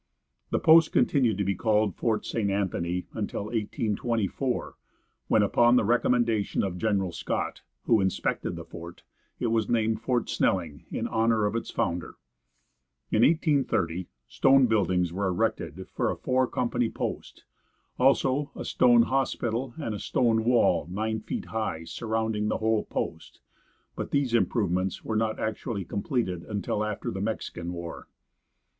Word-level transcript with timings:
The 0.49 0.57
post 0.57 0.91
continued 0.91 1.37
to 1.37 1.43
be 1.43 1.53
called 1.53 1.95
Fort 1.95 2.25
St. 2.25 2.49
Anthony 2.49 3.05
until 3.13 3.43
1824, 3.53 4.73
when, 5.27 5.43
upon 5.43 5.75
the 5.75 5.83
recommendation 5.83 6.63
of 6.63 6.79
General 6.79 7.11
Scott, 7.11 7.61
who 7.83 8.01
inspected 8.01 8.55
the 8.55 8.65
fort, 8.65 9.03
it 9.39 9.51
was 9.51 9.69
named 9.69 10.01
Fort 10.01 10.27
Snelling, 10.27 10.85
in 10.89 11.07
honor 11.07 11.45
of 11.45 11.55
its 11.55 11.69
founder. 11.69 12.15
In 13.11 13.21
1830 13.21 14.07
stone 14.27 14.65
buildings 14.65 15.13
were 15.13 15.27
erected 15.27 15.87
for 15.93 16.09
a 16.09 16.15
four 16.17 16.47
company 16.47 16.89
post; 16.89 17.43
also, 17.99 18.49
a 18.55 18.65
stone 18.65 19.03
hospital 19.03 19.75
and 19.77 19.93
a 19.93 19.99
stone 19.99 20.43
wall, 20.43 20.87
nine 20.89 21.19
feet 21.19 21.45
high, 21.45 21.83
surrounding 21.83 22.47
the 22.47 22.57
whole 22.57 22.85
post; 22.85 23.39
but 23.95 24.09
these 24.09 24.33
improvements 24.33 25.05
were 25.05 25.15
not 25.15 25.39
actually 25.39 25.85
completed 25.85 26.41
until 26.43 26.83
after 26.83 27.11
the 27.11 27.21
Mexican 27.21 27.71
War. 27.71 28.07